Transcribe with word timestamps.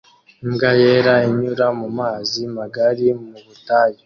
Imbwa 0.45 0.69
yera 0.81 1.13
inyura 1.29 1.67
mu 1.79 1.87
mazi 1.97 2.41
magari 2.57 3.05
mu 3.27 3.37
butayu 3.45 3.99